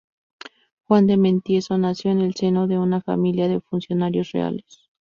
[0.87, 4.89] Juan de Matienzo nació en el seno de una familia de funcionarios reales.